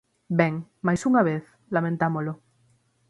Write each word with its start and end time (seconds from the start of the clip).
Ben, 0.39 0.53
máis 0.85 1.01
unha 1.09 1.23
vez, 1.29 1.43
lamentámolo. 1.75 2.33